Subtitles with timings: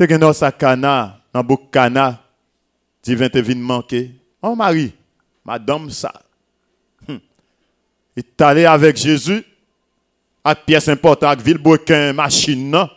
[0.00, 2.22] Te gen nos à Cana, dans bouc Cana,
[3.02, 4.10] divin te vin manqué.
[4.40, 4.94] Oh Marie,
[5.44, 6.10] madame ça.
[7.06, 7.20] Hum.
[8.16, 9.44] Il est allé avec Jésus,
[10.42, 12.88] à pièce importante, avec Villeboquin, machine, non?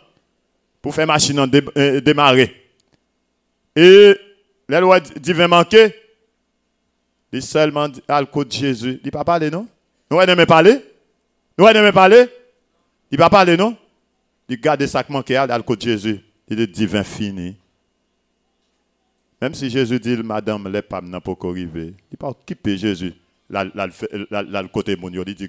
[0.80, 2.70] pour faire machine en dé- euh, démarrer.
[3.76, 4.16] Et
[4.66, 5.94] les lois divin manqué,
[7.32, 9.00] il seulement dit à le côté de Jésus.
[9.04, 9.68] Il pas parler, non?
[10.10, 10.82] Nous aimons parler?
[11.58, 12.30] Nous aimons parler?
[13.10, 13.76] Il pas parler, non?
[14.48, 16.24] Il garde ça qui manquait à le côté de Jésus.
[16.48, 17.56] Il est divin fini.
[19.40, 21.94] Même si Jésus dit, madame, les femmes n'ont pas arrivé.
[22.10, 23.14] Il pas occupé Jésus?
[23.48, 25.48] Là, le côté mon, il dit,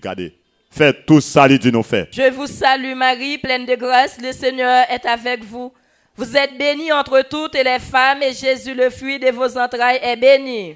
[0.70, 2.10] faites tout ça, il dit, nous fait.
[2.12, 5.72] Je vous salue Marie, pleine de grâce, le Seigneur est avec vous.
[6.18, 10.16] Vous êtes bénie entre toutes les femmes et Jésus, le fruit de vos entrailles, est
[10.16, 10.76] béni.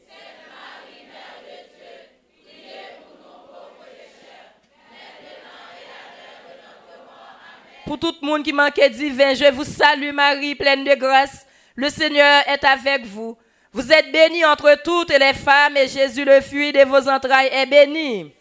[7.85, 11.45] Pour tout le monde qui manquait divin, je vous salue Marie, pleine de grâce.
[11.75, 13.37] Le Seigneur est avec vous.
[13.73, 17.65] Vous êtes bénie entre toutes les femmes et Jésus, le fruit de vos entrailles, est
[17.65, 18.33] béni.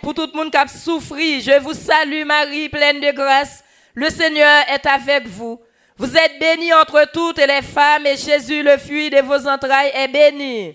[0.00, 3.62] Pour tout le monde qui a souffri, je vous salue Marie, pleine de grâce.
[3.94, 5.60] Le Seigneur est avec vous.
[5.96, 10.08] Vous êtes bénie entre toutes les femmes et Jésus, le fruit de vos entrailles, est
[10.08, 10.74] béni.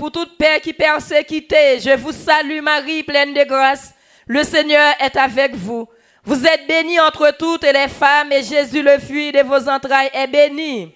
[0.00, 3.92] Pour toute père qui persécuté, je vous salue Marie, pleine de grâce.
[4.26, 5.86] Le Seigneur est avec vous.
[6.24, 10.26] Vous êtes bénie entre toutes les femmes et Jésus, le fruit de vos entrailles, est
[10.26, 10.94] béni.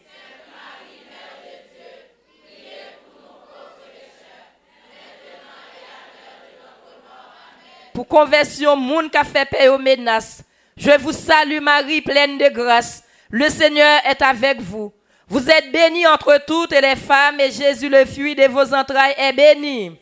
[7.93, 10.43] Pour conversion, moun qui a fait paix aux menaces.
[10.78, 13.04] Je vous salue Marie, pleine de grâce.
[13.28, 14.94] Le Seigneur est avec vous.
[15.28, 19.32] Vous êtes bénie entre toutes les femmes et Jésus, le fruit de vos entrailles, est
[19.32, 19.98] béni.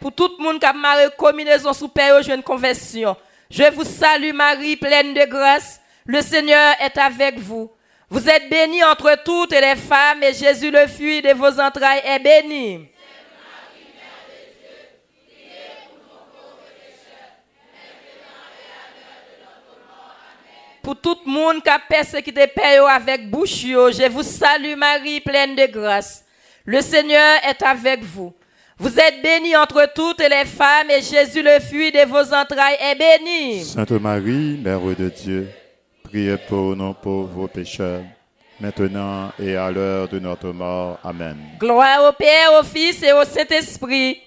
[0.00, 3.16] Pour tout le monde qui a marre combinaison supérieure, je une conversion.
[3.50, 5.80] Je vous salue Marie, pleine de grâce.
[6.04, 7.70] Le Seigneur est avec vous.
[8.08, 12.20] Vous êtes bénie entre toutes les femmes et Jésus, le fruit de vos entrailles, est
[12.20, 12.88] béni.
[20.86, 25.56] Pour tout le monde qui a persécuté Père avec bouche, je vous salue Marie, pleine
[25.56, 26.24] de grâce.
[26.64, 28.32] Le Seigneur est avec vous.
[28.78, 32.94] Vous êtes bénie entre toutes les femmes et Jésus, le fruit de vos entrailles, est
[32.94, 33.64] béni.
[33.64, 35.48] Sainte Marie, Mère de Dieu,
[36.04, 38.04] priez pour nos pauvres pécheurs,
[38.60, 41.00] maintenant et à l'heure de notre mort.
[41.02, 41.36] Amen.
[41.58, 44.20] Gloire au Père, au Fils et au Saint-Esprit.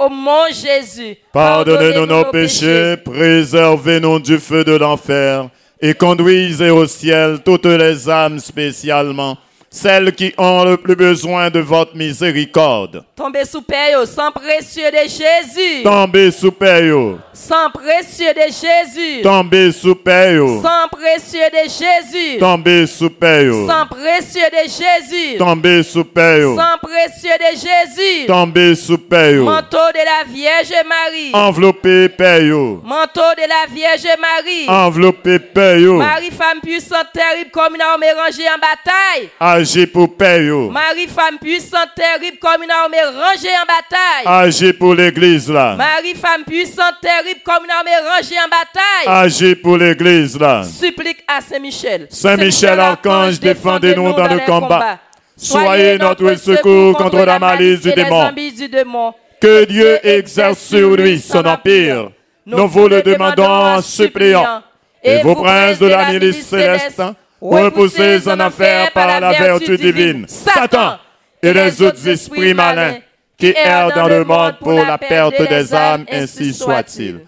[0.00, 5.48] Ô mon Jésus, Pardonnez-nous nos péchés, préservez-nous du feu de l'enfer
[5.80, 9.36] et conduisez au ciel toutes les âmes spécialement
[9.70, 13.04] celles qui ont le plus besoin de votre miséricorde.
[13.14, 15.82] Tombez sous Père, sang précieux de Jésus.
[15.84, 16.94] Tombez sous Père,
[17.34, 19.22] Sang précieux de Jésus.
[19.22, 22.38] tombez sous Père, Sang précieux de Jésus.
[22.38, 25.36] tombez sous Père, Sang précieux de Jésus.
[25.38, 28.26] tombez sous Sang précieux de Jésus.
[28.26, 28.98] tombez sous
[29.44, 31.30] Manteau de la Vierge Marie.
[31.32, 32.42] enveloppez Père,
[32.82, 34.68] Manteau de la Vierge Marie.
[34.68, 39.28] enveloppez Père, Marie, femme puissante, terrible, comme une armée rangée en bataille.
[39.58, 40.40] Agez pour Père,
[40.70, 44.24] Marie, femme puissante, terrible, comme une armée rangée en bataille.
[44.46, 49.24] agez pour l'église là, Marie, femme puissante, terrible, comme une armée rangée en bataille.
[49.24, 50.62] agez pour l'église là.
[50.62, 52.06] Supplique à Saint-Michel.
[52.10, 54.98] Saint-Michel, archange, défendez-nous dans le combat.
[55.36, 58.22] Soyez notre secours contre la malice du démon.
[58.26, 59.14] embûches du démon.
[59.40, 62.10] Que Dieu exerce sur lui son empire.
[62.46, 63.44] Nous vous le demandons
[63.76, 64.62] en suppliant.
[65.02, 67.00] Et vous, princes de la milice céleste,
[67.40, 70.98] repoussez en enfer par la vertu divine Satan
[71.42, 72.98] et les autres esprits malins
[73.36, 77.20] qui errent dans le monde pour la perte des âmes, ainsi soit-il.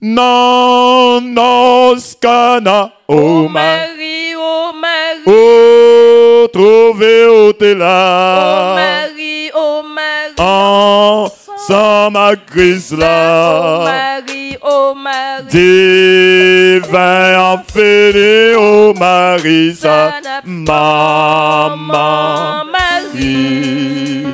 [0.00, 5.22] Non, non, scana, oh Marie, Marie, ô Marie.
[5.26, 8.74] oh retrouver où t'es Oh là.
[8.74, 10.34] Marie, oh Marie.
[10.38, 13.84] Ensemble à Christ Oh là.
[13.84, 14.31] Marie,
[14.64, 15.48] oh Marie.
[15.50, 20.12] Divin infini, oh Marie, sa
[20.44, 24.26] maman Marie.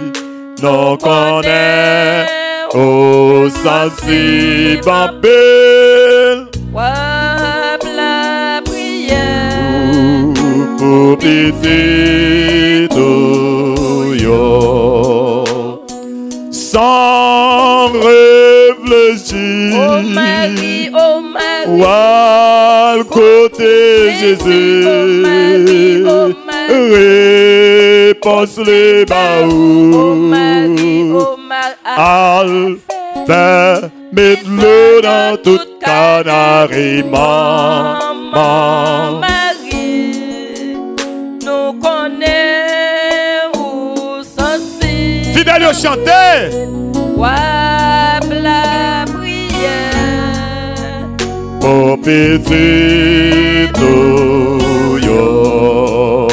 [0.62, 2.26] Nous connaît,
[2.74, 6.46] oh sensible belle.
[6.72, 10.34] Wap la prière.
[10.78, 12.27] pour petit
[19.74, 21.82] Oh Marie, oh Marie.
[21.84, 26.92] À côté Jésus, oh Marie, oh Jésus,
[28.10, 29.92] réponse les baous.
[29.94, 31.74] Oh Marie, oh Marie.
[31.84, 32.76] Al
[34.46, 38.28] l'eau dans toute canari, maman.
[39.20, 40.76] Marie,
[41.44, 42.28] nous connaissons.
[45.34, 46.50] Fidèle au chanter.
[51.70, 53.68] Oh petit
[55.04, 56.26] yo,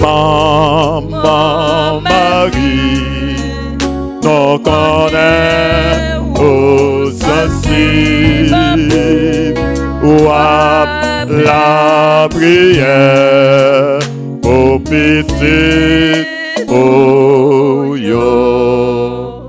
[0.00, 3.36] Maman Marie,
[4.22, 8.56] nous connaît au sensible,
[10.02, 10.88] Wap
[11.28, 13.98] la prière,
[14.42, 16.24] oh petit
[18.08, 19.42] yo.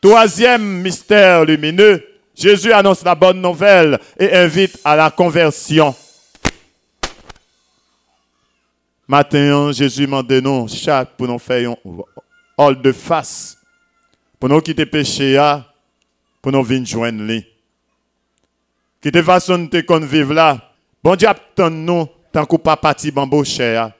[0.00, 2.02] Troisième mystère lumineux,
[2.36, 5.94] Jésus annonce la bonne nouvelle et invite à la conversion.
[9.08, 11.76] Matin, Jésus m'a nous chaque pour nous faire un
[12.58, 13.56] hall de face,
[14.38, 15.40] pour nous quitter péché,
[16.42, 17.46] pour nous venir joindre lui.
[19.00, 20.58] Quitter façon de vivre là.
[21.02, 23.92] Bon Dieu attend nous tant qu'on pas parti bambo cher.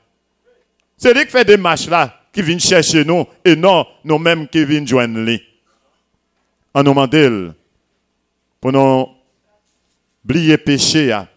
[0.98, 4.62] C'est lui qui fait des marches là, qui vient chercher nous, et non nous-mêmes qui
[4.64, 5.38] viennent joindre.
[6.74, 7.54] En nous demandant
[8.66, 9.08] pour nous
[10.24, 11.12] oublier péché.
[11.12, 11.28] hein.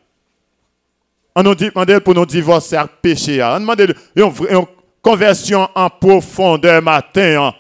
[1.36, 3.40] On nous demande pour nous divorcer avec péché.
[3.40, 3.58] hein.
[3.58, 4.66] On demande une,
[5.00, 7.50] conversion en profondeur matin.
[7.50, 7.54] hein.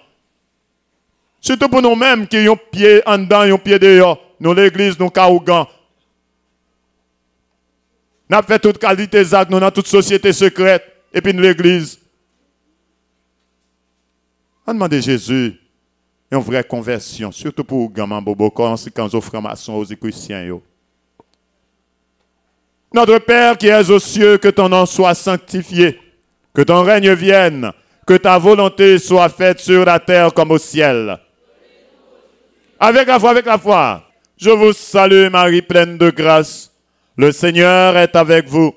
[1.39, 4.19] Surtout pour nous-mêmes qui ont pied en dedans, un pied dehors.
[4.39, 5.67] Nous, l'église, nous, Kaougan.
[8.27, 9.21] Nous avons fait toute qualité
[9.51, 10.83] nous, dans toute société secrète.
[11.13, 11.99] Et puis, nous, l'église.
[14.65, 15.59] On demande Jésus
[16.31, 20.59] une vraie conversion, surtout pour les gamins bobo, quand aux francs-maçons, aux chrétiens.
[22.93, 25.99] Notre Père qui es aux cieux, que ton nom soit sanctifié,
[26.53, 27.71] que ton règne vienne,
[28.05, 31.19] que ta volonté soit faite sur la terre comme au ciel.
[32.79, 34.03] Avec la foi, avec la foi,
[34.37, 36.71] je vous salue Marie pleine de grâce.
[37.17, 38.73] Le Seigneur est avec vous.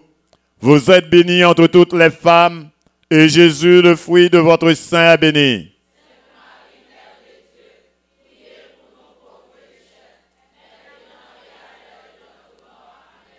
[0.61, 2.69] Vous êtes bénie entre toutes les femmes,
[3.11, 5.72] et Jésus, le fruit de votre sein, est béni.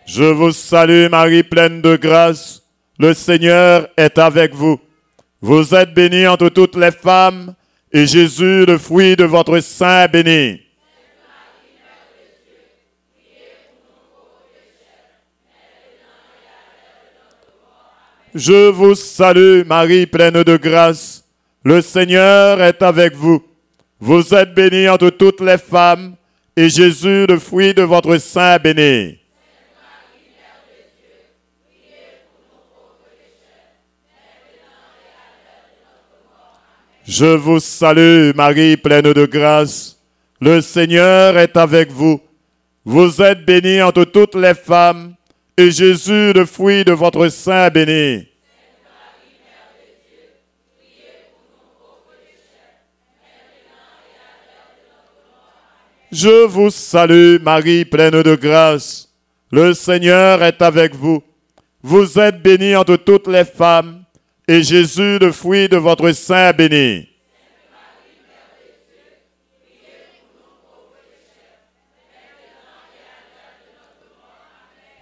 [0.05, 2.61] Je vous salue Marie pleine de grâce.
[2.99, 4.79] Le Seigneur est avec vous.
[5.41, 7.53] Vous êtes bénie entre toutes les femmes,
[7.91, 10.59] et Jésus, le fruit de votre sein, est béni.
[18.35, 21.23] Je vous salue Marie pleine de grâce.
[21.63, 23.43] Le Seigneur est avec vous.
[23.99, 26.15] Vous êtes bénie entre toutes les femmes,
[26.57, 29.22] et Jésus, le fruit de votre sein, est béni.
[37.05, 39.99] Je vous salue, Marie pleine de grâce.
[40.39, 42.21] Le Seigneur est avec vous.
[42.85, 45.15] Vous êtes bénie entre toutes les femmes,
[45.57, 48.27] et Jésus, le fruit de votre sein, est béni.
[56.11, 59.09] Je vous salue, Marie pleine de grâce.
[59.51, 61.21] Le Seigneur est avec vous.
[61.81, 64.02] Vous êtes bénie entre toutes les femmes,
[64.47, 67.07] et Jésus, le fruit de votre sein, béni.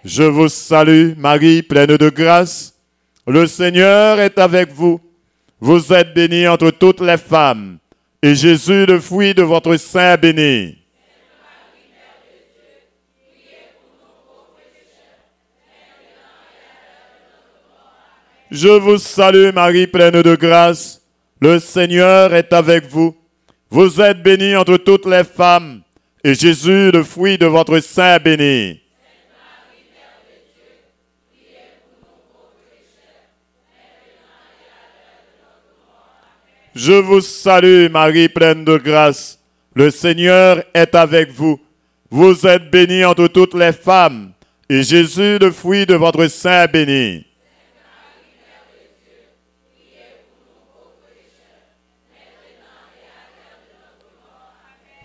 [0.04, 2.74] Je vous salue, Marie, pleine de grâce.
[3.26, 5.00] Le Seigneur est avec vous.
[5.60, 7.78] Vous êtes bénie entre toutes les femmes,
[8.20, 10.81] et Jésus, le fruit de votre sein, béni.
[18.52, 21.00] Je vous salue, Marie, pleine de grâce.
[21.40, 23.16] Le Seigneur est avec vous.
[23.70, 25.80] Vous êtes bénie entre toutes les femmes,
[26.22, 28.78] et Jésus, le fruit de votre sein, est béni.
[36.74, 39.38] Je vous salue, Marie pleine de grâce.
[39.74, 41.58] Le Seigneur est avec vous.
[42.10, 44.32] Vous êtes bénie entre toutes les femmes,
[44.68, 47.31] et Jésus, le fruit de votre sein, est béni.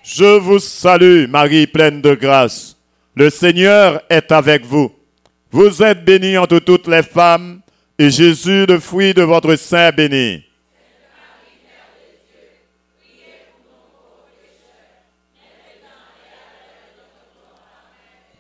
[0.10, 2.78] Je vous salue, Marie pleine de grâce.
[3.14, 4.90] Le Seigneur est avec vous.
[5.52, 7.60] Vous êtes bénie entre toutes les femmes,
[8.00, 10.46] et Jésus, le fruit de votre sein, béni.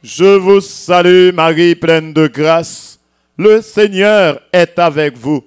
[0.01, 2.97] Je vous salue, Marie pleine de grâce.
[3.37, 5.43] Le Seigneur est avec vous.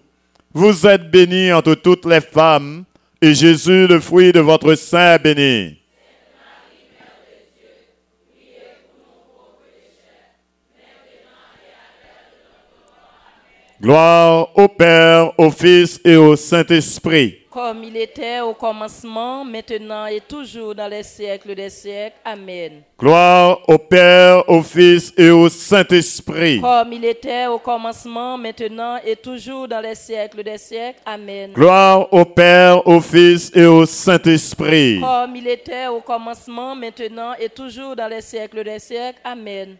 [0.53, 2.85] Vous êtes bénie entre toutes les femmes,
[3.23, 5.80] et Jésus, le fruit de votre sein, béni.
[13.83, 17.39] Gloire au Père, au Fils et au Saint-Esprit.
[17.51, 22.17] Comme il était au commencement, maintenant et toujours dans les siècles des siècles.
[22.23, 22.83] Amen.
[22.99, 26.61] Gloire au Père, au Fils et au Saint-Esprit.
[26.61, 31.01] Comme il était au commencement, maintenant et toujours dans les siècles des siècles.
[31.07, 31.51] Amen.
[31.55, 35.01] Gloire au Père, au Fils et au Saint-Esprit.
[35.01, 39.21] Comme il était au commencement, maintenant et toujours dans les siècles des siècles.
[39.25, 39.77] Amen.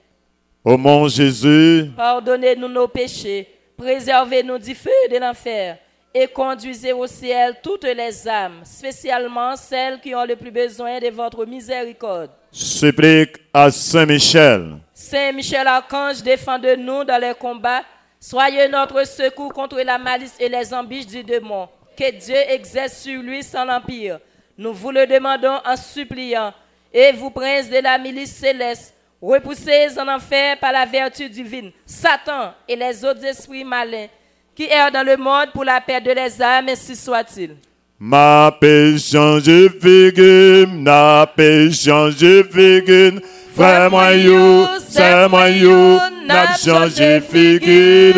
[0.65, 3.47] Ô mon Jésus, Pardonnez-nous nos péchés,
[3.81, 5.79] préservez-nous du feu de l'enfer
[6.13, 11.09] et conduisez au ciel toutes les âmes, spécialement celles qui ont le plus besoin de
[11.09, 12.31] votre miséricorde.
[12.53, 14.77] supplique à Saint Michel.
[14.93, 17.83] Saint Michel Archange, défendez-nous dans les combats.
[18.19, 21.67] Soyez notre secours contre la malice et les embûches du démon.
[21.97, 24.19] Que Dieu exerce sur lui sans l'empire.
[24.59, 26.53] Nous vous le demandons en suppliant.
[26.93, 32.55] Et vous, prince de la milice céleste, repoussez en enfer par la vertu divine Satan
[32.69, 34.09] et les autres esprits malins
[34.55, 37.57] qui errent dans le monde pour la paix de les âmes, ainsi soit-il.
[37.99, 38.51] Ma
[38.99, 41.27] change figure, ma
[41.73, 43.21] change figure.
[43.55, 48.15] Frère moi you, c'est moi you, n'a changé figure.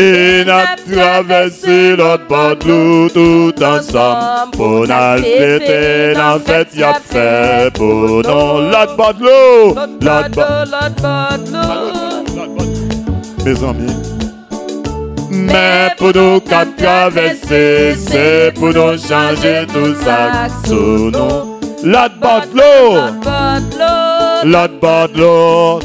[0.00, 4.52] Et n'a traversé l'autre bord de l'eau tout ensemble.
[4.52, 8.22] Pour n'a fêté, n'a fête, y a fait pour nous.
[8.22, 10.68] L'autre l'eau, l'autre bord
[13.44, 13.96] mes amis.
[15.30, 21.58] Mais pour nous qu'à traverser, c'est pour nous changer tout ça sous nous.
[21.82, 22.98] L'autre l'eau,
[24.44, 25.80] l'autre bord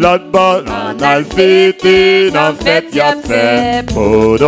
[0.00, 4.38] L'autre bord, on a le fêté, en fait, y a fait nous.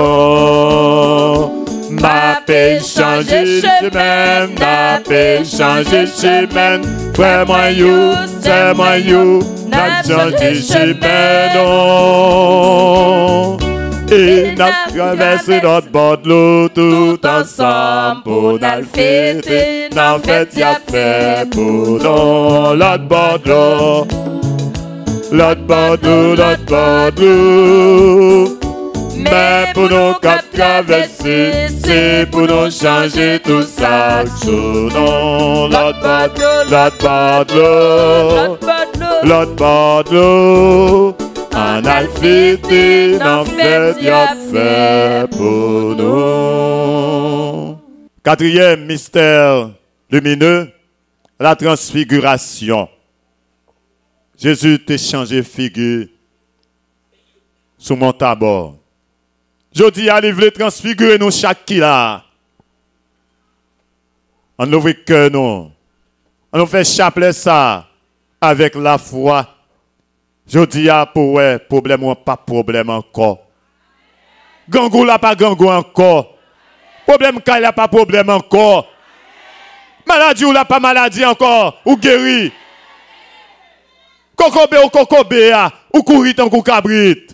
[1.91, 3.61] Ma paix changé
[3.93, 4.47] ma
[5.07, 6.81] paix changé chemin.
[7.15, 10.55] Frère moi you, c'est moi you, n'a changé
[11.55, 13.59] non.
[14.11, 19.89] Et n'a traversé notre bord de l'eau tout ensemble pour le fêter.
[20.25, 24.07] Fait, y a fait pour l'autre bord de l'eau.
[25.33, 26.35] L'autre bord de.
[29.17, 34.25] Mais pour nous qu'à traverser, c'est pour nous changer tout ça.
[39.25, 41.15] L'autre bord de
[42.21, 47.77] fait, a fait pour nous.
[48.23, 49.71] Quatrième mystère
[50.11, 50.69] lumineux,
[51.41, 52.89] la transfiguration.
[54.43, 56.09] Jésus t'a changé figure
[57.79, 58.77] sous mon tabord.
[59.73, 62.25] Je dis, allez, voulez transfigurer nous chaque qui là.
[64.59, 65.71] On ouvre que nous.
[66.53, 67.87] On nous fait chapelet ça
[68.41, 69.47] avec la foi.
[70.49, 73.47] Je dis, ah, pour problème ou pas problème encore.
[74.69, 76.37] Gangou là pas gangou encore.
[77.07, 78.89] Problème quand il a pas problème encore.
[80.05, 81.81] Maladie ou là pas maladie encore.
[81.87, 82.53] Ou guéri.
[84.43, 87.29] Kokobe ou kokobe ah, ou courir tant kou cabrit.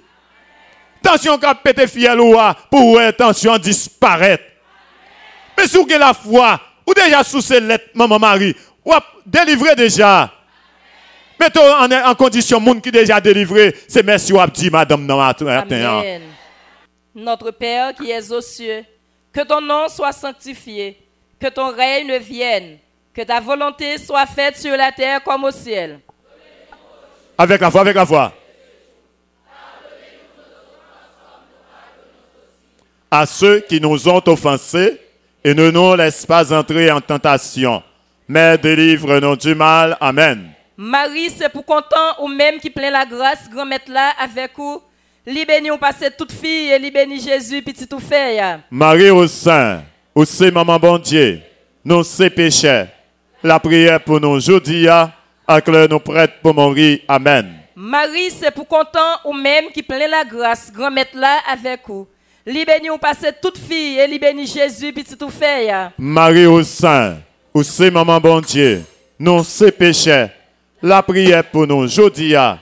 [1.03, 4.45] Tension qu'a pété fiel ou ah, pour ouais, tension disparaître.
[5.57, 8.93] Mais si la foi, ou déjà sous ces lettres, maman Marie, ou
[9.25, 10.31] délivré déjà.
[11.41, 14.39] Mettons en, en condition, monde qui déjà délivré, c'est merci ou
[14.71, 15.47] madame dans matin.
[15.47, 16.23] Amen.
[17.15, 18.85] Notre Père qui es aux cieux,
[19.33, 20.99] que ton nom soit sanctifié,
[21.41, 22.79] que ton règne vienne,
[23.15, 26.01] que ta volonté soit faite sur la terre comme au ciel.
[27.41, 28.33] Avec la foi, avec la foi.
[33.11, 35.01] À ceux qui nous ont offensés
[35.45, 37.83] et ne nous laisse pas entrer en tentation,
[38.27, 39.97] mais délivre-nous du mal.
[40.01, 40.51] Amen.
[40.77, 44.83] Marie, c'est pour content ou même qui plein la grâce, grand maître là avec vous.
[45.25, 48.41] Li béni ou passe toute fille et li béni Jésus petit tout fait.
[48.71, 49.83] Marie au sein,
[50.15, 51.41] au c'est maman bon Dieu,
[51.85, 52.87] nous c'est péchés.
[53.43, 54.89] La prière pour nous aujourd'hui,
[55.49, 56.99] à que nous prêtes pour mourir.
[57.09, 57.55] Amen.
[57.75, 62.07] Marie, c'est pour content ou même qui plein la grâce, grand maître là avec vous.
[62.45, 65.71] Li béni ou passe toute fille et li béni Jésus petit tout fait.
[65.99, 67.17] Marie au sein,
[67.55, 68.83] au c'est maman bon Dieu,
[69.19, 70.27] nous c'est péchés.
[70.83, 72.59] La prière pour nous aujourd'hui, à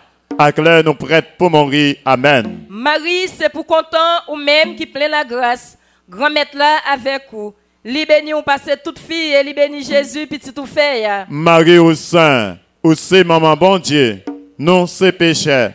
[0.53, 1.97] que nous prêtes pour mourir.
[2.05, 2.67] Amen.
[2.69, 5.77] Marie, c'est pour content ou même qui plein la grâce,
[6.09, 7.55] grand maître là avec vous.
[7.85, 11.25] Li béni ou passe toute fille et li béni Jésus petit tout fait.
[11.29, 14.23] Marie au sein, au c'est maman bon Dieu,
[14.57, 15.71] nous c'est péchés.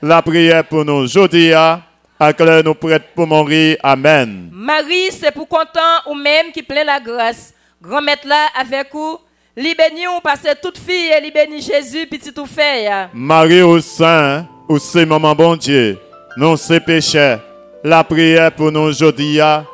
[0.00, 1.82] La prière pour nous aujourd'hui, à
[2.18, 3.76] que nous prêtes pour mourir.
[3.82, 4.48] Amen.
[4.50, 7.52] Marie, c'est pour content ou même qui plein la grâce.
[7.82, 9.18] Grand maître là avec vous.
[9.56, 12.88] Li béni ou passe toute fille et li béni Jésus petit tout fait.
[13.12, 15.98] Marie au sein, au c'est maman bon Dieu,
[16.38, 17.36] nous c'est péchés.
[17.84, 19.64] La prière pour nous aujourd'hui, à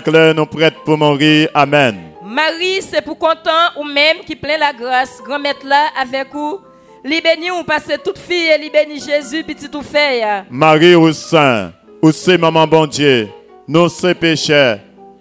[0.00, 1.48] que nous prêtes pour mourir.
[1.54, 1.96] Amen.
[2.36, 5.22] Marie, c'est pour content ou même qui plein la grâce.
[5.24, 6.60] Grand maître là avec vous.
[7.02, 10.22] Li béni ou passe toute fille et li béni Jésus petit tout fait.
[10.50, 13.30] Marie au sein, au c'est maman bon Dieu,
[13.66, 14.74] nous c'est péchés.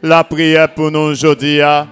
[0.03, 1.87] La prière pour nous aujourd'hui, à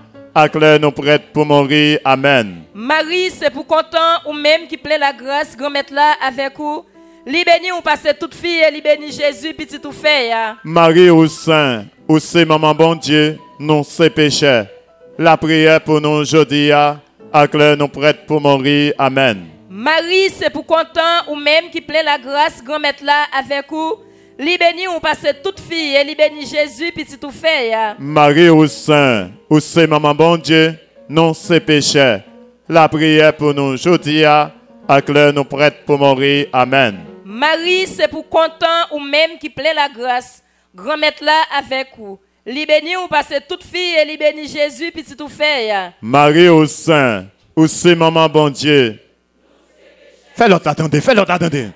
[0.52, 2.00] que nous prêtes pour mourir.
[2.04, 2.64] Amen.
[2.74, 5.56] Marie, c'est pour content ou même qui plein la grâce.
[5.56, 6.84] Grand maître là avec vous.
[7.26, 10.32] Li béni ou passe toute fille et li béni Jésus petit tout fait.
[10.66, 14.64] Marie au sein, au c'est maman bon Dieu, nous c'est péchés.
[15.24, 17.00] La prière pour nous aujourd'hui, à
[17.50, 18.94] que nous prêtes pour mourir.
[18.98, 19.46] Amen.
[19.70, 24.00] Marie, c'est pour content ou même qui plein la grâce, grand maître là avec vous.
[24.38, 27.70] Li béni ou passe toute fille et li béni Jésus petit tout fait.
[27.70, 27.96] ya.
[28.00, 30.76] Marie au sein, au c'est maman bon Dieu,
[31.08, 32.18] non c'est péché.
[32.68, 34.52] La prière pour nous aujourd'hui, à
[35.06, 36.48] que nous prêtes pour mourir.
[36.52, 36.98] Amen.
[37.24, 40.44] Marie, c'est pour content ou même qui plein la grâce,
[40.76, 42.20] grand maître là avec vous.
[42.46, 45.72] Li béni ou passe toute fille et li béni Jésus petit tout fait.
[46.02, 49.00] Marie au sein, au c'est maman bon Dieu.
[50.36, 51.70] Fais l'autre attendez, fais l'autre attendez.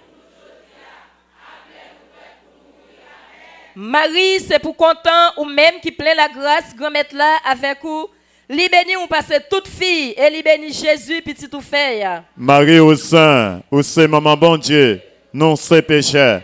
[3.75, 8.09] Marie, c'est pour content ou même qui plein la grâce, grand maître là avec vous.
[8.49, 12.03] Li béni ou passe toute fille et li béni Jésus petit tout fait.
[12.35, 14.99] Marie au sein, au c'est maman bon Dieu,
[15.33, 16.39] non c'est péché.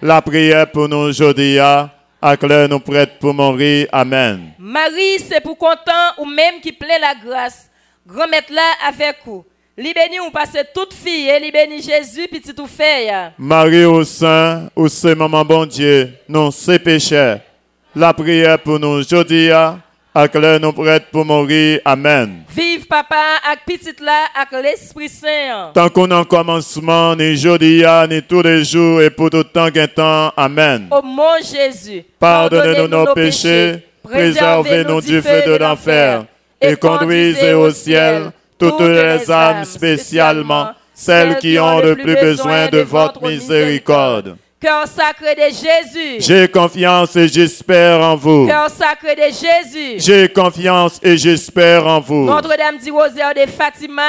[0.00, 1.58] La prière pour nous aujourd'hui,
[2.26, 3.86] à que nous prêtes pour mourir.
[3.92, 4.52] Amen.
[4.58, 7.68] Marie, c'est pour content ou même qui plaît la grâce.
[8.06, 9.44] Grand maître là avec vous.
[9.76, 13.10] Li béni ou passe toute fille et li béni Jésus petit tout fait.
[13.36, 17.36] Marie au sein, au c'est maman bon Dieu, non c'est péché.
[17.94, 19.50] La prière pour nous aujourd'hui,
[20.14, 21.80] que nous prêtes pour mourir.
[21.84, 22.44] Amen.
[22.54, 25.72] Vive papa avec petite là avec l'Esprit Saint.
[25.74, 29.88] Tant qu'on un commencement, ni aujourd'hui, ni tous les jours, et pour tout temps qu'un
[29.88, 30.32] temps.
[30.36, 30.86] Amen.
[30.90, 32.04] Au mon Jésus.
[32.20, 36.26] Pardonnez-nous nos péchés, préservez-nous du feu de l'enfer,
[36.60, 42.78] et conduisez au ciel toutes les âmes, spécialement celles qui ont le plus besoin de
[42.78, 44.36] votre miséricorde.
[44.64, 46.20] Cœur sacré de Jésus.
[46.20, 48.46] J'ai confiance et j'espère en vous.
[48.46, 49.96] Cœur sacré de Jésus.
[49.98, 52.24] J'ai confiance et j'espère en vous.
[52.24, 54.08] Notre-Dame du Rosaire de Fatima.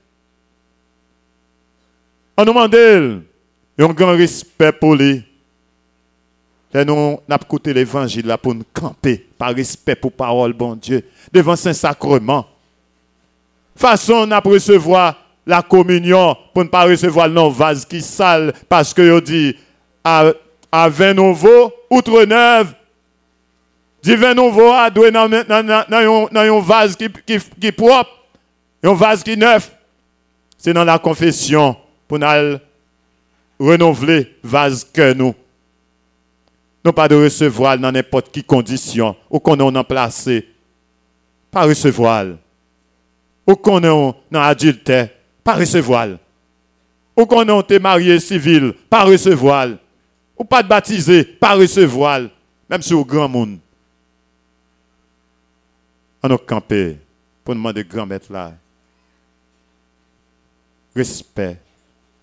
[2.37, 3.19] On nous demandait
[3.79, 5.25] un grand respect pour lui.
[6.75, 11.03] Et nous avons écouté l'évangile là pour nous camper par respect pour parole, bon Dieu,
[11.33, 12.47] devant Saint-Sacrement.
[13.75, 19.03] Façon de recevoir la communion pour ne pas recevoir le vase qui sale parce que
[19.03, 19.57] yo dit
[20.03, 20.33] à,
[20.73, 22.75] à vin nouveau, outre neuve,
[24.03, 28.11] dit vin nouveau à doué dans un vase qui, qui, qui propre,
[28.83, 29.73] un vase qui neuf.
[30.59, 31.77] C'est dans la confession
[32.09, 32.59] pour nous
[33.59, 35.35] renouveler vase que nous.
[36.85, 40.49] Non pas de recevoir dans n'importe quelle condition ou qu'on a placé.
[41.51, 42.27] Pas recevoir.
[43.47, 45.09] Ou qu'on est dans adultère
[45.47, 46.09] pas recevoir.
[47.17, 49.69] Ou qu'on été marié civil, pas recevoir.
[50.37, 52.23] Ou pas de baptisé, pas recevoir.
[52.69, 53.59] Même si au grand monde.
[56.21, 56.99] On a campé
[57.45, 58.55] pour demander grand maître là.
[60.97, 61.57] Respect,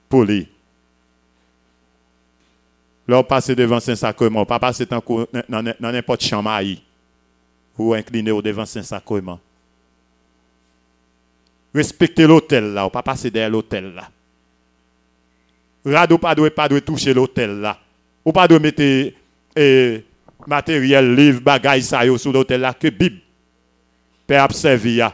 [0.09, 0.49] poli.
[3.07, 6.51] Là, on passe devant Saint-Sacrement, pas passer dans n'importe chambre
[7.77, 9.39] ou incliné au devant Saint-Sacrement.
[11.73, 14.09] Respectez l'hôtel là, ou pas passer derrière l'hôtel là.
[15.85, 17.79] Rado pas doit pas toucher l'hôtel là.
[18.23, 19.13] Ou pas de mettre
[19.55, 20.05] eh,
[20.47, 23.19] matériel, livre, bagaille ça sur l'hôtel là que Bible
[24.27, 25.07] peut observer.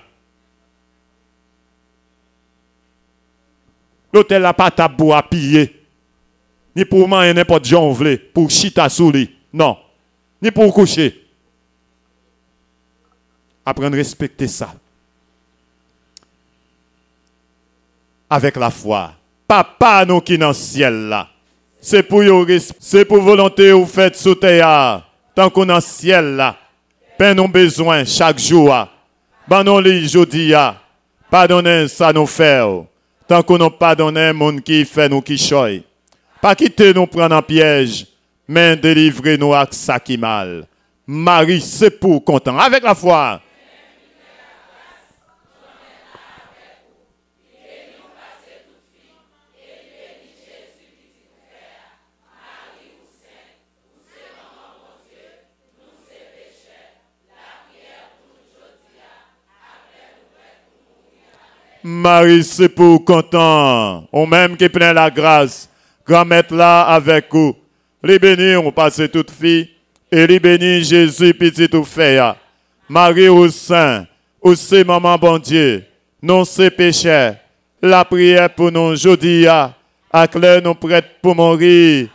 [4.11, 5.75] L'hôtel là pas tabou à piller.
[6.75, 7.97] Ni pour manger n'importe gens
[8.33, 9.11] pour chita sous.
[9.51, 9.77] Non.
[10.41, 11.25] Ni pour coucher.
[13.65, 14.73] Apprendre à respecter ça.
[18.29, 19.11] Avec la foi.
[19.47, 21.27] Papa nous qui dans le ciel là.
[21.81, 22.21] C'est pour
[22.79, 24.35] c'est pour volonté ou faites sous.
[24.35, 26.55] Tant qu'on dans ciel là.
[27.17, 28.73] Pain nos besoins chaque jour.
[29.47, 30.53] Ban nous les jodi
[31.29, 32.83] Pardonnez ça nous faire.
[33.27, 35.83] Tant qu'on n'a pas donné monde qui fait nous qui choy.
[36.41, 38.07] Pas quitter nous prendre en piège,
[38.47, 40.65] mais délivrer nous à ça qui mal.
[41.05, 42.57] Marie, c'est pour content.
[42.57, 43.41] Avec la foi.
[61.91, 64.08] Marie, c'est pour content.
[64.13, 65.67] On même qui plein la grâce.
[66.06, 67.56] Grand maître là avec vous.
[68.04, 69.71] Les bénis, on passe toute fille.
[70.12, 72.19] Et les bénis, Jésus, petit tout fait.
[72.88, 74.06] Marie au sein.
[74.39, 75.84] Aussi, maman bon Dieu.
[76.21, 77.32] Non, c'est péché.
[77.82, 79.47] La prière pour nous aujourd'hui.
[79.47, 82.08] À clair, nous prêtes pour mourir.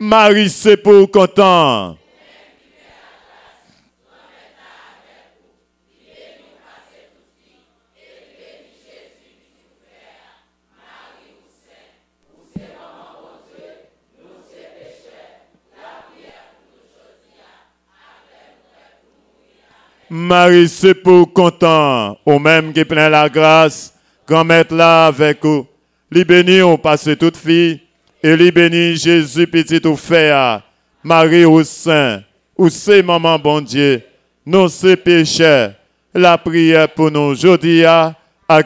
[0.00, 1.96] Marie, c'est pour content.
[20.12, 23.94] Marie, c'est pour content, au même qui plein la grâce,
[24.26, 25.68] grand maître là avec vous.
[26.10, 27.80] Les bénis on passe toute fille,
[28.20, 30.32] et bénis Jésus petit ou fait,
[31.04, 32.24] Marie au sein,
[32.58, 34.02] ou c'est maman bon Dieu,
[34.44, 35.68] nous c'est péchés,
[36.12, 38.16] la prière pour nous aujourd'hui, à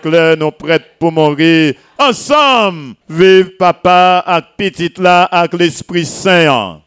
[0.01, 6.81] clair nous prêtes pour mourir, ensemble, vive papa, avec petite là, avec l'Esprit Saint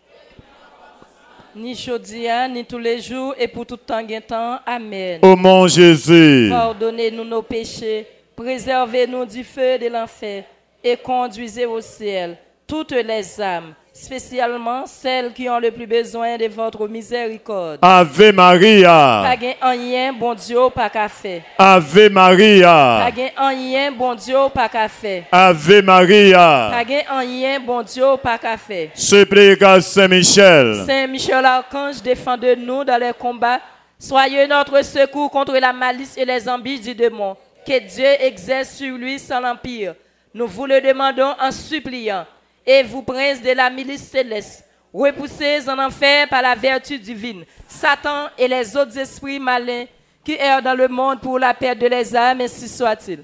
[1.58, 4.60] ni chaudia, ni tous les jours, et pour tout temps temps.
[4.66, 5.20] Amen.
[5.24, 10.44] Ô mon Jésus, pardonnez-nous nos péchés, préservez-nous du feu de l'enfer,
[10.84, 16.46] et conduisez au ciel toutes les âmes spécialement celles qui ont le plus besoin de
[16.48, 17.80] votre miséricorde.
[17.82, 19.36] Ave Maria.
[19.60, 21.42] Pas rien, bon Dieu, pas café.
[21.58, 23.12] Ave Maria.
[23.12, 25.24] Pas rien, bon Dieu, pas café.
[25.32, 26.70] Ave Maria.
[26.72, 28.92] Pas rien, bon Dieu, pas café.
[28.94, 30.84] Supplie Saint Michel.
[30.86, 33.60] Saint Michel Archange, défendez-nous dans les combats
[34.00, 37.36] Soyez notre secours contre la malice et les embûches du démon.
[37.66, 39.96] Que Dieu exerce sur lui sans l'empire.
[40.36, 42.26] Nous vous le demandons en suppliant.
[42.70, 48.28] Et vous, prince de la milice céleste, repoussez en enfer par la vertu divine Satan
[48.38, 49.86] et les autres esprits malins
[50.22, 53.24] qui errent dans le monde pour la perte de les âmes, ainsi soit-il.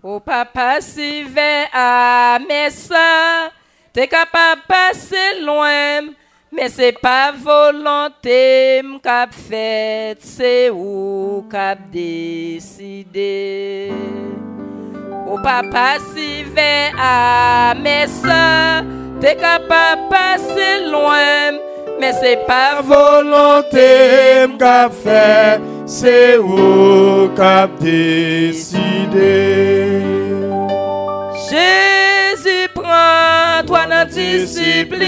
[0.00, 1.26] Au papa, si
[1.72, 2.38] à
[2.70, 3.50] soeurs,
[3.92, 6.02] t'es capable de passer loin,
[6.52, 12.70] mais c'est pas volonté qu'a fait, c'est où qu'a décidé.
[15.30, 16.44] Au papa, si
[16.98, 18.06] à mes
[19.20, 21.58] t'es capable de passer loin,
[22.00, 28.80] mais c'est pas volonté qu'a fait, c'est où qu'a décidé.
[31.50, 35.02] Jésus prend toi dans disciple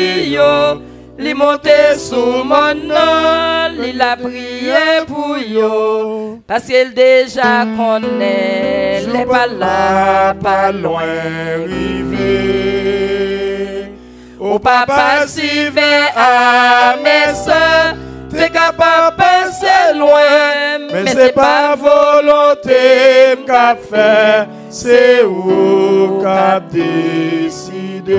[1.20, 9.26] li monte sous mon nom, il a prié pour yo, parce qu'il déjà connaît les
[9.26, 11.02] pas là, pas loin,
[11.66, 13.10] rivé.
[14.40, 15.68] Au papa si
[16.16, 17.94] à mes soeurs,
[18.30, 28.14] t'es capable de passer loin, mais c'est pas volonté qu'a fait, c'est où qu'a décidé.